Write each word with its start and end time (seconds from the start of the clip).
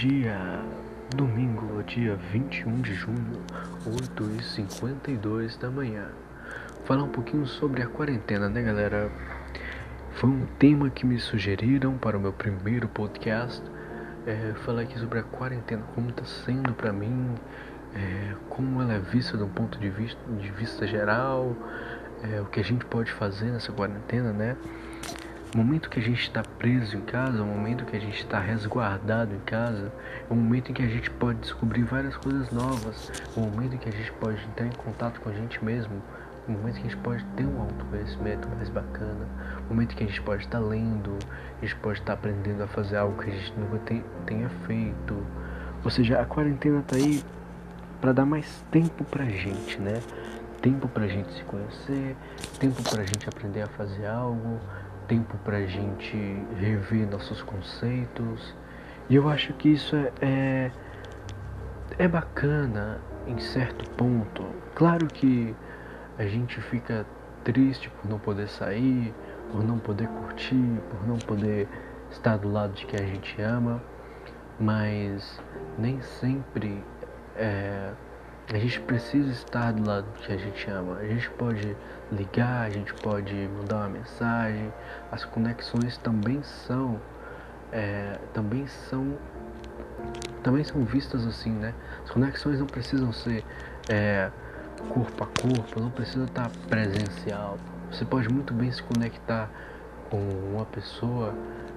dia, 0.00 0.64
domingo, 1.14 1.82
dia 1.82 2.16
21 2.32 2.80
de 2.80 2.94
junho, 2.94 3.44
8h52 3.84 5.58
da 5.58 5.70
manhã. 5.70 6.08
Falar 6.86 7.02
um 7.02 7.10
pouquinho 7.10 7.46
sobre 7.46 7.82
a 7.82 7.86
quarentena, 7.86 8.48
né, 8.48 8.62
galera? 8.62 9.10
Foi 10.12 10.30
um 10.30 10.46
tema 10.58 10.88
que 10.88 11.04
me 11.04 11.18
sugeriram 11.18 11.98
para 11.98 12.16
o 12.16 12.20
meu 12.20 12.32
primeiro 12.32 12.88
podcast. 12.88 13.62
É, 14.26 14.54
falar 14.64 14.82
aqui 14.82 14.98
sobre 14.98 15.18
a 15.18 15.22
quarentena, 15.22 15.82
como 15.94 16.08
está 16.08 16.24
sendo 16.24 16.72
para 16.72 16.94
mim, 16.94 17.34
é, 17.94 18.34
como 18.48 18.80
ela 18.80 18.94
é 18.94 18.98
vista 19.00 19.36
de 19.36 19.42
um 19.42 19.50
ponto 19.50 19.78
de 19.78 19.90
vista, 19.90 20.18
de 20.32 20.50
vista 20.52 20.86
geral, 20.86 21.54
é, 22.22 22.40
o 22.40 22.46
que 22.46 22.58
a 22.58 22.64
gente 22.64 22.86
pode 22.86 23.12
fazer 23.12 23.50
nessa 23.50 23.70
quarentena, 23.70 24.32
né? 24.32 24.56
O 25.52 25.58
momento 25.58 25.90
que 25.90 25.98
a 25.98 26.02
gente 26.02 26.22
está 26.22 26.44
preso 26.44 26.96
em 26.96 27.00
casa, 27.00 27.42
o 27.42 27.46
momento 27.46 27.84
que 27.84 27.96
a 27.96 28.00
gente 28.00 28.20
está 28.20 28.38
resguardado 28.38 29.34
em 29.34 29.40
casa, 29.40 29.92
é 30.28 30.32
o 30.32 30.36
momento 30.36 30.70
em 30.70 30.74
que 30.74 30.82
a 30.82 30.86
gente 30.86 31.10
pode 31.10 31.40
descobrir 31.40 31.82
várias 31.82 32.16
coisas 32.16 32.52
novas, 32.52 33.10
o 33.36 33.40
momento 33.40 33.74
em 33.74 33.78
que 33.78 33.88
a 33.88 33.92
gente 33.92 34.12
pode 34.12 34.40
entrar 34.44 34.66
em 34.66 34.72
contato 34.72 35.20
com 35.20 35.28
a 35.28 35.32
gente 35.32 35.64
mesmo, 35.64 36.00
o 36.46 36.52
momento 36.52 36.76
em 36.76 36.82
que 36.82 36.86
a 36.86 36.90
gente 36.90 37.02
pode 37.02 37.24
ter 37.36 37.44
um 37.44 37.62
autoconhecimento 37.62 38.48
mais 38.50 38.68
bacana, 38.68 39.26
o 39.68 39.74
momento 39.74 39.96
que 39.96 40.04
a 40.04 40.06
gente 40.06 40.22
pode 40.22 40.44
estar 40.44 40.60
tá 40.60 40.64
lendo, 40.64 41.18
a 41.60 41.64
gente 41.64 41.74
pode 41.76 41.98
estar 41.98 42.12
tá 42.12 42.12
aprendendo 42.12 42.62
a 42.62 42.68
fazer 42.68 42.98
algo 42.98 43.20
que 43.20 43.28
a 43.28 43.32
gente 43.32 43.52
nunca 43.58 43.78
tem, 43.78 44.04
tenha 44.26 44.48
feito. 44.68 45.26
Ou 45.82 45.90
seja, 45.90 46.20
a 46.20 46.24
quarentena 46.24 46.80
tá 46.86 46.94
aí 46.94 47.24
para 48.00 48.12
dar 48.12 48.24
mais 48.24 48.64
tempo 48.70 49.02
pra 49.02 49.24
gente, 49.24 49.80
né? 49.80 50.00
Tempo 50.62 50.86
pra 50.86 51.08
gente 51.08 51.32
se 51.32 51.42
conhecer, 51.42 52.14
tempo 52.60 52.80
pra 52.88 53.02
gente 53.02 53.28
aprender 53.28 53.62
a 53.62 53.66
fazer 53.66 54.06
algo, 54.06 54.60
tempo 55.10 55.36
para 55.38 55.56
a 55.56 55.66
gente 55.66 56.16
rever 56.60 57.04
nossos 57.10 57.42
conceitos. 57.42 58.54
E 59.08 59.16
eu 59.16 59.28
acho 59.28 59.52
que 59.54 59.70
isso 59.70 59.96
é, 59.96 60.12
é, 60.22 60.72
é 61.98 62.06
bacana 62.06 63.00
em 63.26 63.36
certo 63.40 63.84
ponto. 63.96 64.44
Claro 64.76 65.08
que 65.08 65.52
a 66.16 66.24
gente 66.26 66.60
fica 66.60 67.04
triste 67.42 67.90
por 67.90 68.08
não 68.08 68.20
poder 68.20 68.48
sair, 68.48 69.12
por 69.50 69.64
não 69.64 69.80
poder 69.80 70.06
curtir, 70.06 70.80
por 70.88 71.04
não 71.08 71.18
poder 71.18 71.66
estar 72.12 72.36
do 72.36 72.48
lado 72.48 72.72
de 72.74 72.86
quem 72.86 73.00
a 73.00 73.06
gente 73.06 73.42
ama, 73.42 73.82
mas 74.60 75.42
nem 75.76 76.00
sempre 76.02 76.84
é, 77.34 77.90
a 78.52 78.58
gente 78.58 78.80
precisa 78.80 79.30
estar 79.30 79.72
do 79.72 79.86
lado 79.86 80.06
que 80.26 80.32
a 80.32 80.36
gente 80.36 80.68
ama. 80.68 80.96
A 80.96 81.06
gente 81.06 81.30
pode 81.30 81.76
ligar, 82.10 82.66
a 82.66 82.70
gente 82.70 82.92
pode 82.94 83.32
mandar 83.32 83.76
uma 83.76 83.88
mensagem. 83.90 84.72
As 85.10 85.24
conexões 85.24 85.96
também 85.98 86.42
são, 86.42 87.00
é, 87.70 88.18
também 88.34 88.66
são, 88.66 89.16
também 90.42 90.64
são 90.64 90.84
vistas 90.84 91.24
assim, 91.26 91.52
né? 91.52 91.72
As 92.02 92.10
conexões 92.10 92.58
não 92.58 92.66
precisam 92.66 93.12
ser 93.12 93.44
é, 93.88 94.30
corpo 94.88 95.22
a 95.22 95.26
corpo, 95.26 95.80
não 95.80 95.90
precisa 95.90 96.24
estar 96.24 96.50
presencial. 96.68 97.56
Você 97.92 98.04
pode 98.04 98.28
muito 98.28 98.52
bem 98.52 98.72
se 98.72 98.82
conectar 98.82 99.48
com 100.10 100.18
uma 100.52 100.66
pessoa 100.66 101.34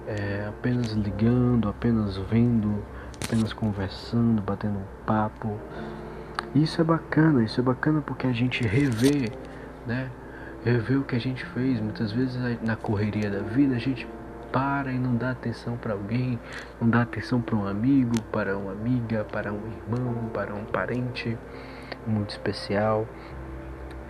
é, 0.07 0.47
apenas 0.49 0.91
ligando, 0.93 1.69
apenas 1.69 2.17
vendo, 2.17 2.83
apenas 3.23 3.53
conversando, 3.53 4.41
batendo 4.41 4.79
um 4.79 5.05
papo. 5.05 5.59
Isso 6.55 6.79
é 6.79 6.83
bacana, 6.83 7.43
isso 7.43 7.59
é 7.59 7.63
bacana 7.63 8.01
porque 8.01 8.27
a 8.27 8.31
gente 8.31 8.63
revê, 8.63 9.31
né? 9.87 10.09
Revê 10.63 10.95
o 10.95 11.03
que 11.03 11.15
a 11.15 11.19
gente 11.19 11.43
fez. 11.45 11.79
Muitas 11.79 12.11
vezes 12.11 12.37
na 12.61 12.75
correria 12.75 13.29
da 13.29 13.39
vida 13.39 13.75
a 13.75 13.79
gente 13.79 14.07
para 14.51 14.91
e 14.91 14.99
não 14.99 15.15
dá 15.15 15.31
atenção 15.31 15.75
para 15.75 15.93
alguém, 15.93 16.39
não 16.79 16.87
dá 16.87 17.01
atenção 17.01 17.41
para 17.41 17.55
um 17.55 17.67
amigo, 17.67 18.21
para 18.31 18.55
uma 18.55 18.71
amiga, 18.71 19.23
para 19.23 19.51
um 19.51 19.61
irmão, 19.65 20.29
para 20.31 20.53
um 20.53 20.63
parente 20.63 21.35
muito 22.05 22.29
especial 22.29 23.07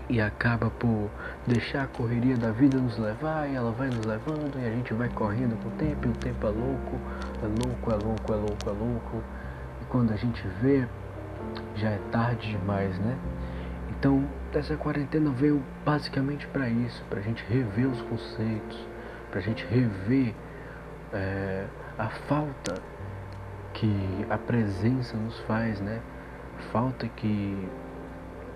e 0.09 0.19
acaba 0.19 0.69
por 0.69 1.09
deixar 1.47 1.83
a 1.83 1.87
correria 1.87 2.35
da 2.35 2.51
vida 2.51 2.77
nos 2.77 2.97
levar 2.97 3.49
e 3.49 3.55
ela 3.55 3.71
vai 3.71 3.87
nos 3.87 4.05
levando 4.05 4.59
e 4.61 4.67
a 4.67 4.69
gente 4.69 4.93
vai 4.93 5.07
correndo 5.07 5.57
com 5.63 5.69
o 5.69 5.71
tempo 5.71 6.07
e 6.07 6.09
o 6.09 6.13
tempo 6.13 6.45
é 6.45 6.49
louco, 6.49 6.99
é 7.41 7.45
louco, 7.45 7.91
é 7.91 7.95
louco, 7.95 8.33
é 8.33 8.35
louco, 8.35 8.69
é 8.69 8.71
louco. 8.71 9.23
E 9.81 9.85
quando 9.85 10.11
a 10.11 10.17
gente 10.17 10.45
vê, 10.61 10.85
já 11.75 11.89
é 11.89 11.99
tarde 12.11 12.51
demais, 12.51 12.97
né? 12.99 13.17
Então, 13.89 14.27
essa 14.53 14.75
quarentena 14.75 15.31
veio 15.31 15.63
basicamente 15.85 16.45
para 16.47 16.67
isso, 16.67 17.03
para 17.09 17.19
a 17.19 17.23
gente 17.23 17.43
rever 17.45 17.87
os 17.87 18.01
conceitos, 18.03 18.87
para 19.29 19.39
a 19.39 19.43
gente 19.43 19.65
rever 19.65 20.33
é, 21.13 21.65
a 21.97 22.09
falta 22.09 22.81
que 23.73 24.25
a 24.29 24.37
presença 24.37 25.17
nos 25.17 25.39
faz, 25.41 25.79
né? 25.79 26.01
Falta 26.71 27.07
que 27.07 27.67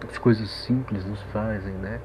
as 0.07 0.17
coisas 0.17 0.49
simples 0.49 1.05
nos 1.05 1.21
fazem, 1.33 1.73
né? 1.73 1.99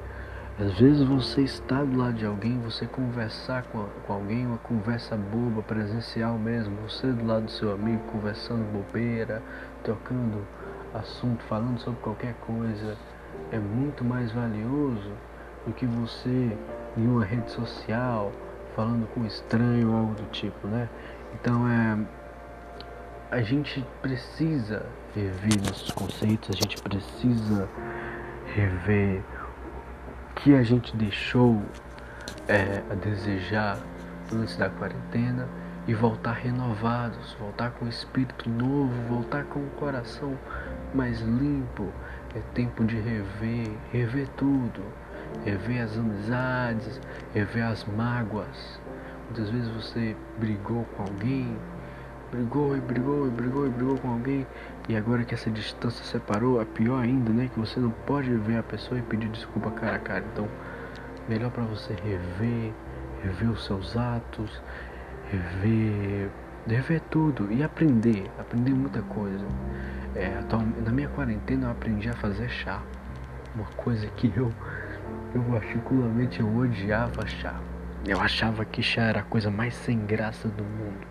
Às 0.59 0.79
vezes 0.79 1.01
você 1.07 1.41
está 1.41 1.83
do 1.83 1.97
lado 1.97 2.13
de 2.13 2.25
alguém, 2.25 2.59
você 2.59 2.85
conversar 2.85 3.63
com, 3.63 3.87
com 4.05 4.13
alguém, 4.13 4.45
uma 4.45 4.59
conversa 4.59 5.17
boba, 5.17 5.63
presencial 5.63 6.37
mesmo, 6.37 6.75
você 6.87 7.07
do 7.07 7.25
lado 7.25 7.45
do 7.45 7.51
seu 7.51 7.73
amigo 7.73 8.03
conversando 8.11 8.63
bobeira, 8.71 9.41
trocando 9.83 10.45
assunto, 10.93 11.43
falando 11.45 11.79
sobre 11.79 11.99
qualquer 12.01 12.33
coisa, 12.35 12.97
é 13.51 13.57
muito 13.57 14.03
mais 14.03 14.31
valioso 14.31 15.11
do 15.65 15.73
que 15.73 15.85
você 15.85 16.57
em 16.97 17.07
uma 17.07 17.25
rede 17.25 17.51
social 17.51 18.31
falando 18.75 19.07
com 19.13 19.21
um 19.21 19.25
estranho 19.25 19.91
ou 19.91 19.97
algo 19.97 20.15
do 20.15 20.29
tipo, 20.31 20.67
né? 20.67 20.89
Então 21.33 21.67
é 21.67 21.97
a 23.33 23.41
gente 23.41 23.83
precisa 23.99 24.85
rever 25.15 25.59
nossos 25.67 25.89
conceitos, 25.89 26.49
a 26.49 26.53
gente 26.53 26.79
precisa 26.83 27.67
rever 28.53 29.23
o 30.29 30.33
que 30.35 30.53
a 30.53 30.61
gente 30.61 30.95
deixou 30.95 31.59
é, 32.47 32.83
a 32.91 32.93
desejar 32.93 33.79
antes 34.31 34.55
da 34.55 34.69
quarentena 34.69 35.49
e 35.87 35.95
voltar 35.95 36.33
renovados, 36.33 37.35
voltar 37.39 37.71
com 37.71 37.87
espírito 37.87 38.47
novo, 38.47 38.93
voltar 39.09 39.45
com 39.45 39.59
o 39.61 39.69
coração 39.71 40.37
mais 40.95 41.19
limpo. 41.21 41.87
É 42.35 42.39
tempo 42.53 42.83
de 42.83 42.95
rever, 42.95 43.69
rever 43.91 44.27
tudo, 44.37 44.81
rever 45.45 45.83
as 45.83 45.97
amizades, 45.97 46.99
rever 47.33 47.63
as 47.63 47.85
mágoas. 47.85 48.79
Muitas 49.25 49.49
vezes 49.49 49.69
você 49.69 50.15
brigou 50.39 50.85
com 50.95 51.03
alguém, 51.03 51.57
brigou 52.31 52.75
e 52.75 52.79
brigou 52.79 53.27
e 53.27 53.29
brigou 53.29 53.67
e 53.67 53.69
brigou 53.69 53.97
com 53.97 54.09
alguém 54.09 54.47
e 54.89 54.95
agora 54.97 55.23
que 55.23 55.33
essa 55.33 55.49
distância 55.49 56.03
separou, 56.03 56.61
é 56.61 56.65
pior 56.65 57.01
ainda, 57.01 57.31
né? 57.31 57.49
Que 57.53 57.59
você 57.59 57.79
não 57.79 57.91
pode 57.91 58.29
ver 58.31 58.57
a 58.57 58.63
pessoa 58.63 58.99
e 58.99 59.01
pedir 59.01 59.29
desculpa 59.29 59.71
cara 59.71 59.95
a 59.95 59.99
cara. 59.99 60.25
Então, 60.33 60.47
melhor 61.29 61.51
para 61.51 61.63
você 61.63 61.93
rever, 61.93 62.73
rever 63.23 63.49
os 63.49 63.63
seus 63.63 63.95
atos, 63.95 64.61
rever, 65.31 66.29
rever 66.67 67.01
tudo 67.09 67.51
e 67.51 67.63
aprender, 67.63 68.29
aprender 68.37 68.73
muita 68.73 69.01
coisa. 69.03 69.45
É, 70.15 70.43
na 70.85 70.91
minha 70.91 71.09
quarentena 71.09 71.67
eu 71.67 71.71
aprendi 71.71 72.09
a 72.09 72.13
fazer 72.13 72.47
chá, 72.49 72.81
uma 73.55 73.65
coisa 73.75 74.05
que 74.07 74.31
eu, 74.35 74.53
eu 75.33 75.43
particularmente 75.43 76.39
eu 76.39 76.55
odiava 76.55 77.25
chá. 77.27 77.59
Eu 78.05 78.19
achava 78.19 78.65
que 78.65 78.83
chá 78.83 79.03
era 79.03 79.21
a 79.21 79.23
coisa 79.23 79.49
mais 79.49 79.73
sem 79.73 80.05
graça 80.05 80.47
do 80.47 80.63
mundo. 80.63 81.07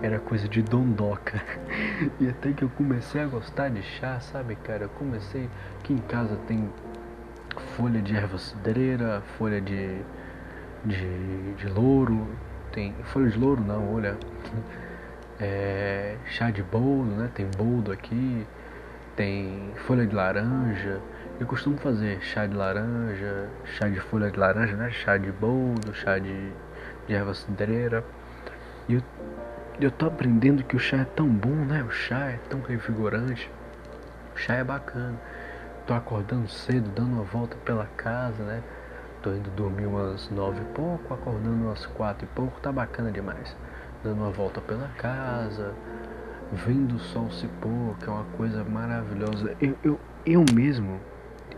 Era 0.00 0.18
coisa 0.18 0.48
de 0.48 0.62
dondoca. 0.62 1.42
E 2.20 2.28
até 2.28 2.52
que 2.52 2.62
eu 2.62 2.68
comecei 2.68 3.22
a 3.22 3.26
gostar 3.26 3.70
de 3.70 3.82
chá, 3.82 4.20
sabe, 4.20 4.54
cara? 4.56 4.84
Eu 4.84 4.88
comecei. 4.90 5.48
Aqui 5.78 5.94
em 5.94 5.98
casa 5.98 6.36
tem 6.46 6.70
folha 7.74 8.02
de 8.02 8.14
erva 8.14 8.36
cidreira, 8.36 9.22
folha 9.38 9.62
de, 9.62 9.98
de, 10.84 11.54
de 11.54 11.68
louro, 11.68 12.28
tem 12.70 12.94
folha 13.04 13.30
de 13.30 13.38
louro 13.38 13.62
não, 13.62 13.94
olha. 13.94 14.18
É, 15.38 16.16
chá 16.24 16.50
de 16.50 16.62
boldo, 16.62 17.10
né? 17.10 17.30
Tem 17.34 17.46
boldo 17.46 17.92
aqui, 17.92 18.46
tem 19.14 19.70
folha 19.86 20.06
de 20.06 20.14
laranja. 20.14 21.00
Eu 21.38 21.46
costumo 21.46 21.76
fazer 21.76 22.22
chá 22.22 22.46
de 22.46 22.54
laranja, 22.54 23.48
chá 23.64 23.86
de 23.86 24.00
folha 24.00 24.30
de 24.30 24.38
laranja, 24.38 24.74
né? 24.76 24.90
Chá 24.90 25.18
de 25.18 25.30
boldo, 25.30 25.94
chá 25.94 26.18
de, 26.18 26.52
de 27.06 27.14
erva 27.14 27.34
cidreira. 27.34 28.02
E 28.88 28.94
eu, 28.94 29.02
eu 29.78 29.90
tô 29.90 30.06
aprendendo 30.06 30.64
que 30.64 30.74
o 30.74 30.78
chá 30.78 30.98
é 30.98 31.04
tão 31.04 31.28
bom, 31.28 31.66
né? 31.66 31.82
O 31.82 31.90
chá 31.90 32.30
é 32.30 32.38
tão 32.48 32.62
revigorante. 32.62 33.50
O 34.34 34.38
chá 34.38 34.54
é 34.54 34.64
bacana. 34.64 35.20
Tô 35.86 35.92
acordando 35.92 36.48
cedo, 36.48 36.90
dando 36.90 37.12
uma 37.12 37.24
volta 37.24 37.58
pela 37.58 37.86
casa, 37.94 38.42
né? 38.42 38.62
Tô 39.22 39.34
indo 39.34 39.50
dormir 39.50 39.84
umas 39.84 40.30
nove 40.30 40.62
e 40.62 40.74
pouco, 40.74 41.12
acordando 41.12 41.66
umas 41.66 41.84
quatro 41.84 42.24
e 42.24 42.28
pouco, 42.28 42.58
tá 42.60 42.72
bacana 42.72 43.12
demais. 43.12 43.54
Dando 44.06 44.20
uma 44.20 44.30
volta 44.30 44.60
pela 44.60 44.86
casa, 44.98 45.74
vendo 46.52 46.94
o 46.94 46.98
sol 47.00 47.28
se 47.28 47.48
pôr, 47.60 47.98
que 47.98 48.08
é 48.08 48.12
uma 48.12 48.22
coisa 48.36 48.62
maravilhosa. 48.62 49.56
Eu, 49.60 49.76
eu, 49.82 50.00
eu 50.24 50.44
mesmo, 50.44 51.00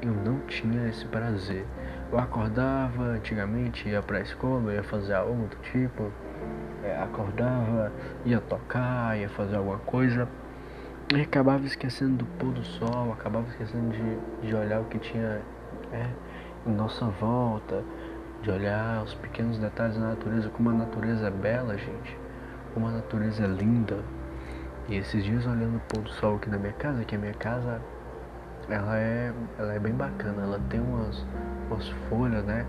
eu 0.01 0.15
não 0.15 0.39
tinha 0.47 0.89
esse 0.89 1.05
prazer. 1.05 1.67
Eu 2.11 2.19
acordava 2.19 3.03
antigamente, 3.03 3.87
ia 3.87 4.01
pra 4.01 4.21
escola, 4.21 4.73
ia 4.73 4.83
fazer 4.83 5.13
aula 5.13 5.47
do 5.47 5.57
tipo, 5.57 6.11
é, 6.83 6.97
acordava, 7.03 7.93
ia 8.25 8.41
tocar, 8.41 9.19
ia 9.19 9.29
fazer 9.29 9.57
alguma 9.57 9.81
coisa 9.81 10.27
e 11.15 11.21
acabava 11.21 11.67
esquecendo 11.67 12.17
do 12.17 12.25
pôr 12.39 12.55
do 12.55 12.65
sol, 12.65 13.13
acabava 13.13 13.47
esquecendo 13.49 13.91
de, 13.91 14.47
de 14.49 14.55
olhar 14.55 14.81
o 14.81 14.85
que 14.87 14.99
tinha 14.99 15.43
é, 15.93 16.07
em 16.67 16.73
nossa 16.73 17.05
volta, 17.05 17.85
de 18.41 18.51
olhar 18.51 19.05
os 19.05 19.13
pequenos 19.13 19.59
detalhes 19.59 19.99
da 19.99 20.07
natureza, 20.07 20.49
como 20.49 20.71
a 20.71 20.73
natureza 20.73 21.27
é 21.27 21.31
bela, 21.31 21.77
gente, 21.77 22.17
como 22.75 22.89
a 22.89 22.93
natureza 22.93 23.47
linda. 23.47 23.99
E 24.89 24.97
esses 24.97 25.25
dias 25.25 25.47
olhando 25.47 25.77
o 25.77 25.81
pôr 25.81 26.03
do 26.03 26.11
sol 26.11 26.37
aqui 26.37 26.49
na 26.49 26.59
minha 26.59 26.73
casa, 26.73 27.05
que 27.05 27.15
a 27.15 27.19
minha 27.19 27.35
casa 27.35 27.81
ela 28.69 28.99
é, 28.99 29.33
ela 29.59 29.75
é 29.75 29.79
bem 29.79 29.95
bacana, 29.95 30.43
ela 30.43 30.61
tem 30.69 30.81
umas, 30.81 31.25
umas 31.71 31.89
folhas, 32.09 32.45
né? 32.45 32.67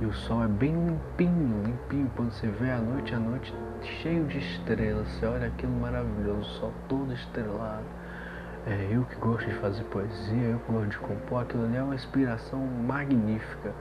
E 0.00 0.06
o 0.06 0.12
sol 0.12 0.44
é 0.44 0.48
bem 0.48 0.72
limpinho, 0.72 1.62
limpinho. 1.64 2.10
Quando 2.14 2.30
você 2.32 2.48
vê 2.48 2.70
a 2.70 2.78
noite, 2.78 3.14
a 3.14 3.18
noite 3.18 3.54
cheio 4.02 4.24
de 4.26 4.38
estrelas. 4.38 5.08
Você 5.08 5.26
olha 5.26 5.46
aquilo 5.48 5.72
maravilhoso, 5.72 6.40
o 6.40 6.44
sol 6.44 6.72
todo 6.88 7.12
estrelado. 7.12 7.84
É, 8.66 8.88
eu 8.90 9.04
que 9.04 9.14
gosto 9.16 9.48
de 9.48 9.54
fazer 9.54 9.84
poesia, 9.84 10.42
eu 10.42 10.58
que 10.58 10.72
gosto 10.72 10.88
de 10.88 10.98
compor, 10.98 11.42
aquilo 11.42 11.64
ali 11.64 11.76
é 11.76 11.82
uma 11.82 11.94
inspiração 11.94 12.58
magnífica. 12.60 13.72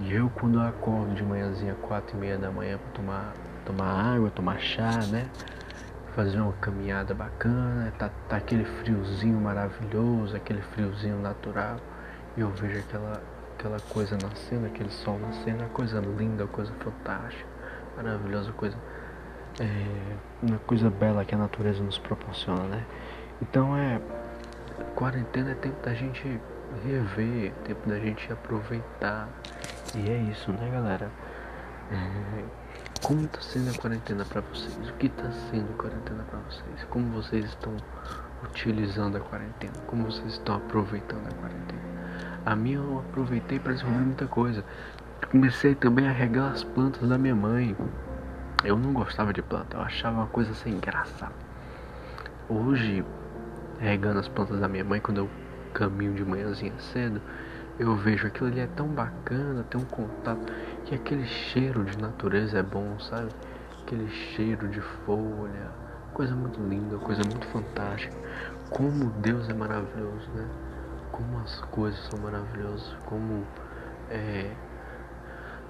E 0.00 0.14
eu 0.14 0.30
quando 0.30 0.58
eu 0.58 0.66
acordo 0.66 1.14
de 1.14 1.22
manhãzinha, 1.22 1.74
quatro 1.82 2.16
e 2.16 2.20
meia 2.20 2.38
da 2.38 2.50
manhã 2.50 2.78
para 2.78 2.92
tomar, 2.92 3.34
tomar 3.64 4.14
água, 4.14 4.30
tomar 4.30 4.58
chá, 4.60 4.98
né? 5.10 5.28
Fazer 6.14 6.38
uma 6.40 6.52
caminhada 6.54 7.14
bacana, 7.14 7.92
tá, 7.98 8.10
tá 8.28 8.36
aquele 8.36 8.64
friozinho 8.64 9.40
maravilhoso, 9.40 10.36
aquele 10.36 10.60
friozinho 10.60 11.18
natural. 11.20 11.76
E 12.36 12.40
eu 12.40 12.50
vejo 12.50 12.78
aquela 12.78 13.22
aquela 13.62 13.78
coisa 13.80 14.18
nascendo, 14.20 14.66
aquele 14.66 14.90
sol 14.90 15.18
nascendo, 15.20 15.62
é 15.62 15.66
uma 15.66 15.68
coisa 15.68 16.00
linda, 16.00 16.46
coisa 16.48 16.72
fantástica, 16.80 17.46
maravilhosa, 17.96 18.50
coisa, 18.52 18.76
é, 19.60 20.16
uma 20.42 20.58
coisa 20.58 20.90
bela 20.90 21.24
que 21.24 21.34
a 21.34 21.38
natureza 21.38 21.82
nos 21.82 21.96
proporciona, 21.96 22.64
né? 22.64 22.84
Então 23.40 23.76
é 23.76 24.00
quarentena 24.96 25.52
é 25.52 25.54
tempo 25.54 25.80
da 25.84 25.94
gente 25.94 26.40
rever, 26.84 27.52
tempo 27.64 27.88
da 27.88 27.98
gente 27.98 28.32
aproveitar. 28.32 29.28
E 29.94 30.10
é 30.10 30.16
isso, 30.30 30.50
né, 30.52 30.70
galera? 30.72 31.10
É, 31.90 32.44
como 33.02 33.26
tá 33.26 33.40
sendo 33.40 33.70
a 33.70 33.74
quarentena 33.74 34.24
para 34.24 34.40
vocês? 34.42 34.88
O 34.88 34.92
que 34.94 35.08
tá 35.08 35.30
sendo 35.50 35.68
a 35.72 35.76
quarentena 35.76 36.22
para 36.22 36.38
vocês? 36.40 36.84
Como 36.88 37.10
vocês 37.10 37.44
estão 37.46 37.76
utilizando 38.44 39.16
a 39.16 39.20
quarentena? 39.20 39.74
Como 39.88 40.04
vocês 40.04 40.32
estão 40.34 40.56
aproveitando 40.56 41.26
a 41.26 41.34
quarentena? 41.34 41.82
A 42.46 42.54
minha 42.54 42.78
eu 42.78 43.00
aproveitei 43.00 43.58
para 43.58 43.72
desenvolver 43.72 44.04
muita 44.04 44.26
coisa. 44.26 44.64
Comecei 45.30 45.74
também 45.74 46.06
a 46.06 46.12
regar 46.12 46.52
as 46.52 46.62
plantas 46.62 47.08
da 47.08 47.18
minha 47.18 47.34
mãe. 47.34 47.76
Eu 48.64 48.78
não 48.78 48.92
gostava 48.92 49.32
de 49.32 49.42
planta, 49.42 49.76
eu 49.76 49.82
achava 49.82 50.18
uma 50.18 50.26
coisa 50.28 50.54
sem 50.54 50.78
graça. 50.78 51.30
Hoje, 52.48 53.04
regando 53.80 54.20
as 54.20 54.28
plantas 54.28 54.60
da 54.60 54.68
minha 54.68 54.84
mãe, 54.84 55.00
quando 55.00 55.18
eu 55.18 55.30
caminho 55.74 56.14
de 56.14 56.24
manhãzinha 56.24 56.72
cedo, 56.78 57.20
eu 57.78 57.96
vejo 57.96 58.26
aquilo 58.26 58.48
ali 58.48 58.60
é 58.60 58.66
tão 58.66 58.88
bacana, 58.88 59.64
tem 59.64 59.80
um 59.80 59.84
contato, 59.86 60.40
que 60.84 60.94
aquele 60.94 61.26
cheiro 61.26 61.84
de 61.84 61.96
natureza 61.96 62.58
é 62.58 62.62
bom, 62.62 62.98
sabe? 63.00 63.30
Aquele 63.82 64.08
cheiro 64.08 64.68
de 64.68 64.80
folha, 64.80 65.70
coisa 66.14 66.34
muito 66.34 66.60
linda, 66.60 66.96
coisa 66.98 67.22
muito 67.24 67.46
fantástica. 67.48 68.14
Como 68.70 69.10
Deus 69.20 69.48
é 69.48 69.54
maravilhoso, 69.54 70.30
né? 70.34 70.48
como 71.12 71.38
as 71.40 71.60
coisas 71.66 72.00
são 72.06 72.18
maravilhosas, 72.18 72.96
como 73.04 73.44
é, 74.10 74.50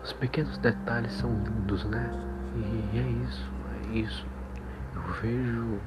os 0.02 0.12
pequenos 0.14 0.56
detalhes 0.58 1.12
são 1.14 1.31
lindos, 1.31 1.84
né? 1.84 2.10
E 2.56 2.99
é 2.99 3.02
isso, 3.25 3.50
é 3.75 3.99
isso. 3.99 4.26
Eu 4.94 5.02
vejo 5.20 5.81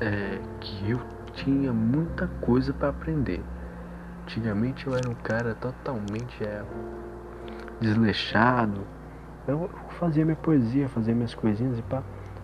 é, 0.00 0.38
que 0.60 0.90
eu 0.90 1.00
tinha 1.34 1.72
muita 1.72 2.26
coisa 2.40 2.72
para 2.72 2.88
aprender. 2.88 3.42
Antigamente 4.22 4.86
eu 4.86 4.94
era 4.94 5.08
um 5.08 5.14
cara 5.14 5.54
totalmente 5.54 6.42
é, 6.44 6.62
desleixado. 7.80 8.86
Eu 9.46 9.68
fazia 9.98 10.24
minha 10.24 10.36
poesia, 10.36 10.88
fazia 10.88 11.14
minhas 11.14 11.34
coisinhas 11.34 11.78
e 11.78 11.82
pá, 11.82 12.02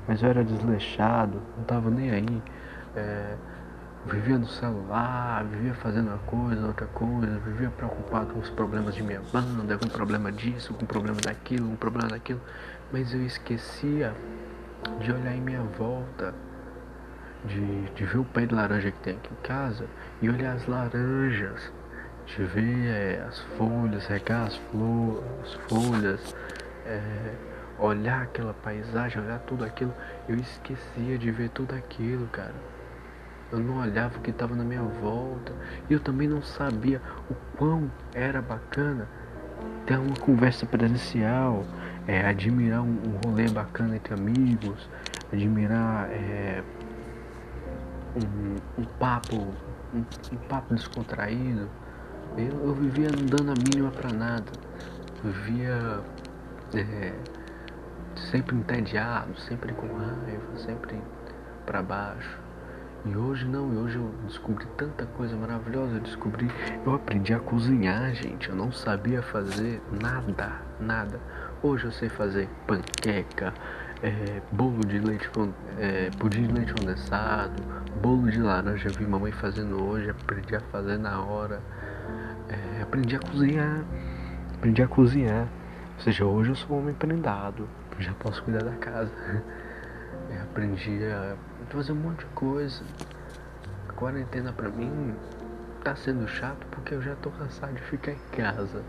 mas 0.08 0.22
eu 0.22 0.28
era 0.28 0.42
desleixado, 0.42 1.40
não 1.56 1.64
tava 1.64 1.90
nem 1.90 2.10
aí. 2.10 2.42
É, 2.94 3.36
vivia 4.06 4.38
no 4.38 4.46
celular, 4.46 5.44
vivia 5.44 5.74
fazendo 5.74 6.08
uma 6.08 6.18
coisa, 6.18 6.66
outra 6.66 6.86
coisa, 6.86 7.38
vivia 7.44 7.70
preocupado 7.70 8.32
com 8.32 8.38
os 8.38 8.50
problemas 8.50 8.94
de 8.94 9.02
minha 9.02 9.20
banda, 9.32 9.76
com 9.76 9.86
o 9.86 9.90
problema 9.90 10.30
disso, 10.30 10.72
com 10.74 10.84
o 10.84 10.86
problema 10.86 11.20
daquilo, 11.20 11.68
com 11.68 11.74
o 11.74 11.76
problema 11.76 12.10
daquilo, 12.10 12.40
mas 12.92 13.12
eu 13.12 13.24
esquecia 13.24 14.14
de 15.00 15.12
olhar 15.12 15.34
em 15.34 15.40
minha 15.40 15.62
volta, 15.62 16.34
de, 17.46 17.82
de 17.94 18.04
ver 18.04 18.18
o 18.18 18.24
pé 18.24 18.46
de 18.46 18.54
laranja 18.54 18.90
que 18.90 18.98
tem 19.00 19.14
aqui 19.16 19.30
em 19.32 19.46
casa 19.46 19.86
e 20.20 20.28
olhar 20.28 20.54
as 20.54 20.66
laranjas, 20.66 21.72
de 22.26 22.44
ver 22.44 22.88
é, 22.88 23.24
as 23.26 23.40
folhas, 23.56 24.06
regar 24.06 24.46
as, 24.46 24.56
flores, 24.56 25.24
as 25.42 25.54
folhas, 25.68 26.36
é, 26.84 27.00
olhar 27.78 28.22
aquela 28.22 28.54
paisagem, 28.54 29.22
olhar 29.22 29.38
tudo 29.40 29.64
aquilo, 29.64 29.94
eu 30.28 30.36
esquecia 30.36 31.18
de 31.18 31.30
ver 31.30 31.50
tudo 31.50 31.74
aquilo, 31.74 32.26
cara. 32.28 32.54
Eu 33.52 33.60
não 33.60 33.78
olhava 33.80 34.18
o 34.18 34.20
que 34.20 34.30
estava 34.30 34.56
na 34.56 34.64
minha 34.64 34.82
volta. 34.82 35.52
E 35.88 35.92
eu 35.92 36.00
também 36.00 36.26
não 36.26 36.42
sabia 36.42 37.00
o 37.30 37.34
quão 37.56 37.90
era 38.12 38.42
bacana 38.42 39.08
ter 39.86 39.96
uma 39.98 40.16
conversa 40.16 40.66
presencial, 40.66 41.64
é, 42.08 42.26
admirar 42.26 42.82
um, 42.82 42.86
um 42.86 43.20
rolê 43.24 43.48
bacana 43.48 43.94
entre 43.94 44.14
amigos, 44.14 44.90
admirar 45.32 46.10
é, 46.10 46.62
um, 48.16 48.82
um, 48.82 48.84
papo, 48.98 49.36
um, 49.94 49.98
um, 49.98 50.36
papo 50.48 50.74
descontraído. 50.74 51.68
Eu, 52.36 52.66
eu 52.66 52.74
vivia 52.74 53.08
andando 53.08 53.50
a 53.50 53.54
mínima 53.54 53.90
para 53.90 54.12
nada. 54.12 54.52
Vivia 55.22 56.00
é, 56.74 57.12
sempre 58.30 58.56
entediado, 58.56 59.38
sempre 59.40 59.72
com 59.72 59.86
raiva, 59.86 60.56
sempre 60.56 61.00
para 61.64 61.82
baixo. 61.82 62.46
E 63.04 63.16
hoje 63.16 63.44
não, 63.46 63.72
e 63.72 63.76
hoje 63.76 63.96
eu 63.96 64.12
descobri 64.26 64.66
tanta 64.76 65.06
coisa 65.06 65.36
maravilhosa. 65.36 65.94
Eu 65.94 66.00
descobri, 66.00 66.50
eu 66.84 66.94
aprendi 66.94 67.32
a 67.32 67.38
cozinhar, 67.38 68.12
gente. 68.14 68.48
Eu 68.48 68.56
não 68.56 68.72
sabia 68.72 69.22
fazer 69.22 69.80
nada, 70.02 70.60
nada. 70.80 71.20
Hoje 71.62 71.84
eu 71.84 71.92
sei 71.92 72.08
fazer 72.08 72.48
panqueca, 72.66 73.54
é, 74.02 74.40
bolo 74.52 74.84
de 74.84 74.98
leite, 74.98 75.30
é, 75.78 76.10
pudim 76.18 76.46
de 76.46 76.52
leite 76.52 76.72
condensado, 76.72 77.62
bolo 78.00 78.30
de 78.30 78.40
laranja. 78.40 78.90
Vi 78.90 79.06
mamãe 79.06 79.32
fazendo 79.32 79.82
hoje, 79.82 80.10
aprendi 80.10 80.54
a 80.54 80.60
fazer 80.60 80.98
na 80.98 81.22
hora. 81.22 81.60
É, 82.48 82.82
aprendi 82.82 83.16
a 83.16 83.20
cozinhar, 83.20 83.84
aprendi 84.54 84.82
a 84.82 84.88
cozinhar. 84.88 85.48
Ou 85.96 86.02
seja, 86.02 86.24
hoje 86.24 86.50
eu 86.50 86.56
sou 86.56 86.76
um 86.76 86.80
homem 86.80 86.94
prendado, 86.94 87.68
já 87.98 88.12
posso 88.14 88.42
cuidar 88.42 88.62
da 88.62 88.76
casa. 88.76 89.12
Eu 90.30 90.42
aprendi 90.44 91.00
a 91.06 91.36
fazer 91.70 91.92
um 91.92 91.96
monte 91.96 92.20
de 92.20 92.26
coisa. 92.26 92.84
A 93.88 93.92
quarentena 93.92 94.52
pra 94.52 94.68
mim 94.68 95.14
tá 95.82 95.96
sendo 95.96 96.28
chato 96.28 96.66
porque 96.70 96.94
eu 96.94 97.00
já 97.00 97.14
tô 97.16 97.30
cansado 97.30 97.74
de 97.74 97.82
ficar 97.82 98.12
em 98.12 98.18
casa. 98.32 98.84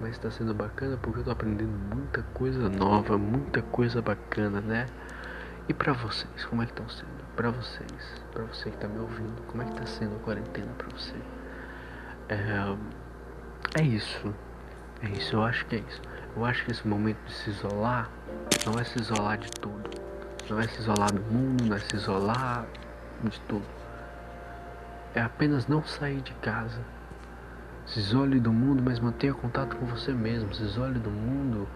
Mas 0.00 0.18
tá 0.18 0.30
sendo 0.30 0.54
bacana 0.54 0.96
porque 0.96 1.20
eu 1.20 1.24
tô 1.24 1.30
aprendendo 1.30 1.72
muita 1.94 2.22
coisa 2.34 2.68
nova, 2.68 3.18
muita 3.18 3.62
coisa 3.62 4.00
bacana, 4.00 4.60
né? 4.60 4.86
E 5.68 5.74
pra 5.74 5.92
vocês, 5.92 6.44
como 6.46 6.62
é 6.62 6.66
que 6.66 6.72
estão 6.72 6.88
sendo? 6.88 7.18
Pra 7.34 7.50
vocês, 7.50 8.22
pra 8.32 8.44
você 8.44 8.70
que 8.70 8.76
tá 8.76 8.88
me 8.88 8.98
ouvindo, 9.00 9.42
como 9.48 9.62
é 9.62 9.66
que 9.66 9.74
tá 9.74 9.86
sendo 9.86 10.16
a 10.16 10.18
quarentena 10.20 10.72
pra 10.78 10.88
você? 10.96 11.14
É, 12.28 13.80
é 13.80 13.82
isso. 13.82 14.34
É 15.02 15.08
isso, 15.10 15.36
eu 15.36 15.44
acho 15.44 15.66
que 15.66 15.76
é 15.76 15.78
isso. 15.80 16.02
Eu 16.36 16.44
acho 16.44 16.64
que 16.64 16.72
esse 16.72 16.86
momento 16.86 17.18
de 17.24 17.32
se 17.32 17.50
isolar 17.50 18.10
não 18.66 18.78
é 18.78 18.84
se 18.84 18.98
isolar 18.98 19.38
de 19.38 19.50
tudo 19.50 19.88
não 20.50 20.60
é 20.60 20.66
se 20.66 20.80
isolar 20.80 21.12
do 21.12 21.20
mundo, 21.20 21.64
não 21.64 21.76
é 21.76 21.80
se 21.80 21.94
isolar 21.94 22.66
de 23.22 23.40
tudo. 23.40 23.66
É 25.14 25.20
apenas 25.20 25.66
não 25.66 25.84
sair 25.84 26.20
de 26.20 26.32
casa. 26.34 26.80
Se 27.88 28.00
isole 28.00 28.38
do 28.38 28.52
mundo, 28.52 28.82
mas 28.84 29.00
mantenha 29.00 29.32
contato 29.32 29.76
com 29.76 29.86
você 29.86 30.12
mesmo. 30.12 30.54
Se 30.54 30.62
isole 30.62 30.98
do 30.98 31.10
mundo, 31.10 31.66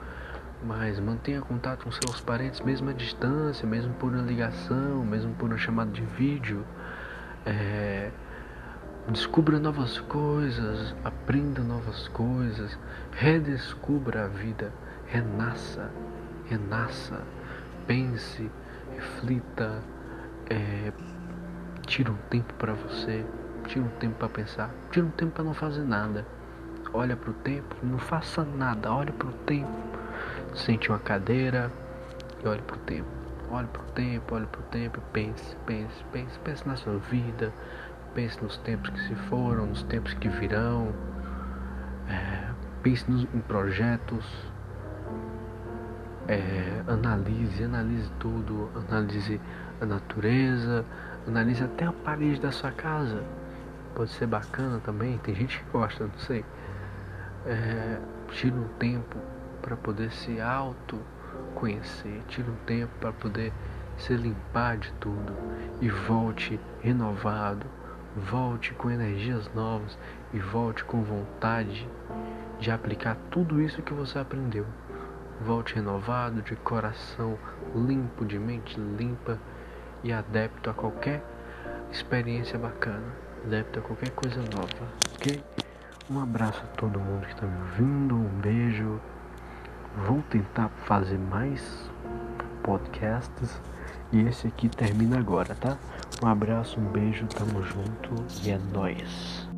mas 0.62 1.00
mantenha 1.00 1.40
contato 1.40 1.84
com 1.84 1.90
seus 1.90 2.20
parentes, 2.20 2.60
mesmo 2.60 2.90
à 2.90 2.92
distância, 2.92 3.66
mesmo 3.66 3.94
por 3.94 4.12
uma 4.12 4.22
ligação, 4.22 5.02
mesmo 5.04 5.34
por 5.34 5.48
uma 5.48 5.56
chamada 5.56 5.90
de 5.90 6.02
vídeo. 6.02 6.66
É... 7.46 8.10
Descubra 9.08 9.58
novas 9.58 9.98
coisas, 10.00 10.94
aprenda 11.02 11.60
novas 11.62 12.06
coisas, 12.08 12.78
redescubra 13.12 14.26
a 14.26 14.28
vida, 14.28 14.72
renasça, 15.06 15.90
renasça, 16.46 17.20
pense, 17.86 18.48
reflita, 18.94 19.82
é, 20.48 20.92
tira 21.84 22.12
um 22.12 22.16
tempo 22.30 22.54
para 22.54 22.74
você, 22.74 23.26
tira 23.68 23.84
um 23.84 23.88
tempo 23.98 24.14
para 24.16 24.28
pensar, 24.28 24.70
tira 24.90 25.06
um 25.06 25.10
tempo 25.10 25.32
para 25.32 25.44
não 25.44 25.54
fazer 25.54 25.82
nada. 25.82 26.26
Olha 26.92 27.16
para 27.16 27.30
o 27.30 27.34
tempo, 27.34 27.74
não 27.82 27.98
faça 27.98 28.44
nada, 28.44 28.92
olha 28.92 29.12
para 29.12 29.28
o 29.28 29.32
tempo. 29.32 29.70
Sente 30.54 30.90
uma 30.90 30.98
cadeira 30.98 31.70
e 32.44 32.46
olhe 32.46 32.60
pro 32.62 32.76
tempo. 32.78 33.08
Olhe 33.50 33.66
pro 33.68 33.82
tempo, 33.92 34.34
olhe 34.34 34.46
pro 34.46 34.62
tempo, 34.62 35.00
pense, 35.12 35.56
pense, 35.66 36.04
pense, 36.10 36.38
pense 36.40 36.66
na 36.66 36.76
sua 36.76 36.96
vida, 36.98 37.52
pense 38.14 38.42
nos 38.42 38.56
tempos 38.58 38.90
que 38.90 39.00
se 39.08 39.14
foram, 39.14 39.66
nos 39.66 39.82
tempos 39.84 40.14
que 40.14 40.28
virão, 40.28 40.92
é, 42.08 42.50
pense 42.82 43.10
nos, 43.10 43.24
em 43.34 43.40
projetos, 43.40 44.24
é, 46.28 46.82
analise, 46.86 47.64
analise 47.64 48.10
tudo, 48.18 48.70
analise 48.88 49.40
a 49.80 49.86
natureza, 49.86 50.84
analise 51.26 51.62
até 51.64 51.84
a 51.84 51.92
parede 51.92 52.40
da 52.40 52.52
sua 52.52 52.70
casa. 52.70 53.22
Pode 53.94 54.10
ser 54.10 54.26
bacana 54.26 54.80
também, 54.80 55.18
tem 55.18 55.34
gente 55.34 55.58
que 55.58 55.70
gosta, 55.70 56.04
não 56.04 56.18
sei. 56.18 56.44
É, 57.46 57.98
tira 58.30 58.54
um 58.54 58.68
tempo 58.78 59.18
para 59.60 59.76
poder 59.76 60.10
se 60.12 60.40
auto 60.40 60.98
conhecer, 61.54 62.22
tira 62.28 62.50
um 62.50 62.56
tempo 62.66 62.92
para 63.00 63.12
poder 63.12 63.52
se 63.96 64.14
limpar 64.14 64.78
de 64.78 64.92
tudo 64.94 65.32
e 65.80 65.88
volte 65.88 66.58
renovado, 66.80 67.66
volte 68.16 68.72
com 68.74 68.90
energias 68.90 69.50
novas 69.54 69.98
e 70.32 70.38
volte 70.38 70.84
com 70.84 71.02
vontade 71.02 71.88
de 72.58 72.70
aplicar 72.70 73.16
tudo 73.30 73.60
isso 73.60 73.82
que 73.82 73.92
você 73.92 74.18
aprendeu. 74.18 74.66
Volte 75.40 75.74
renovado, 75.74 76.42
de 76.42 76.54
coração 76.56 77.36
limpo, 77.74 78.24
de 78.24 78.38
mente 78.38 78.78
limpa 78.78 79.38
e 80.04 80.12
adepto 80.12 80.70
a 80.70 80.74
qualquer 80.74 81.24
experiência 81.90 82.58
bacana, 82.58 83.06
adepto 83.44 83.78
a 83.78 83.82
qualquer 83.82 84.10
coisa 84.10 84.40
nova, 84.40 84.88
ok? 85.14 85.42
Um 86.10 86.20
abraço 86.20 86.62
a 86.62 86.76
todo 86.76 86.98
mundo 86.98 87.26
que 87.26 87.32
está 87.32 87.46
me 87.46 87.60
ouvindo, 87.60 88.14
um 88.14 88.40
beijo. 88.40 89.00
Vou 90.06 90.22
tentar 90.30 90.68
fazer 90.84 91.18
mais 91.18 91.90
podcasts 92.62 93.60
e 94.12 94.20
esse 94.22 94.46
aqui 94.46 94.68
termina 94.68 95.18
agora, 95.18 95.54
tá? 95.54 95.76
Um 96.22 96.26
abraço, 96.26 96.80
um 96.80 96.84
beijo, 96.84 97.26
tamo 97.26 97.62
junto 97.62 98.14
e 98.42 98.50
é 98.50 98.58
nóis. 98.72 99.51